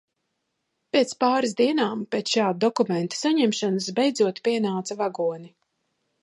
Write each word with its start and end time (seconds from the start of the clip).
Pēc 0.95 1.11
pāris 1.23 1.53
dienām, 1.59 2.01
pēc 2.15 2.31
šāda 2.37 2.57
dokumenta 2.65 3.19
saņemšanas, 3.21 3.91
beidzot 4.01 4.43
pienāca 4.49 4.99
vagoni. 5.05 5.55